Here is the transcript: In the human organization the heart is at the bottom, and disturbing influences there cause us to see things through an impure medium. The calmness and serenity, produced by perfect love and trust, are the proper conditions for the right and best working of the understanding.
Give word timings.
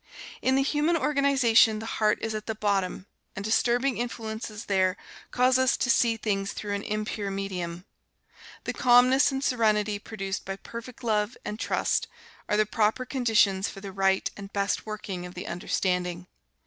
In 0.41 0.55
the 0.55 0.63
human 0.63 0.97
organization 0.97 1.77
the 1.77 1.85
heart 2.01 2.17
is 2.23 2.33
at 2.33 2.47
the 2.47 2.55
bottom, 2.55 3.05
and 3.35 3.45
disturbing 3.45 3.99
influences 3.99 4.65
there 4.65 4.97
cause 5.29 5.59
us 5.59 5.77
to 5.77 5.91
see 5.91 6.17
things 6.17 6.53
through 6.53 6.73
an 6.73 6.81
impure 6.81 7.29
medium. 7.29 7.85
The 8.63 8.73
calmness 8.73 9.31
and 9.31 9.43
serenity, 9.43 9.99
produced 9.99 10.43
by 10.43 10.55
perfect 10.55 11.03
love 11.03 11.37
and 11.45 11.59
trust, 11.59 12.07
are 12.49 12.57
the 12.57 12.65
proper 12.65 13.05
conditions 13.05 13.69
for 13.69 13.79
the 13.79 13.91
right 13.91 14.27
and 14.35 14.51
best 14.51 14.87
working 14.87 15.27
of 15.27 15.35
the 15.35 15.45
understanding. 15.45 16.25